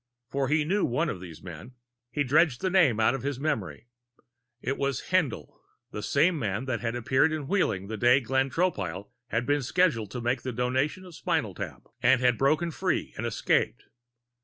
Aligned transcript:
For 0.31 0.47
he 0.47 0.65
knew 0.65 0.83
one 0.83 1.09
of 1.09 1.21
these 1.21 1.43
men. 1.43 1.73
He 2.11 2.23
dredged 2.23 2.61
the 2.61 2.71
name 2.71 2.99
out 2.99 3.13
of 3.13 3.21
his 3.21 3.39
memory. 3.39 3.85
It 4.59 4.79
was 4.79 5.09
Haendl. 5.11 5.59
The 5.91 6.01
same 6.01 6.39
man 6.39 6.65
had 6.65 6.95
appeared 6.95 7.31
in 7.31 7.47
Wheeling 7.47 7.85
the 7.85 7.97
day 7.97 8.19
Glenn 8.19 8.49
Tropile 8.49 9.11
had 9.27 9.45
been 9.45 9.61
scheduled 9.61 10.09
to 10.09 10.19
make 10.21 10.41
the 10.41 10.53
Donation 10.53 11.03
of 11.03 11.09
the 11.09 11.13
Spinal 11.13 11.53
Tap 11.53 11.83
and 12.01 12.19
had 12.19 12.39
broken 12.39 12.71
free 12.71 13.13
and 13.15 13.27
escaped. 13.27 13.83